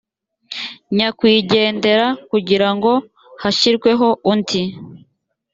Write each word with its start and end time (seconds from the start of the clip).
nyakwigendera 0.95 2.07
kugira 2.29 2.67
ngo 2.75 2.91
hashyirweho 3.41 4.07
undi 4.31 4.61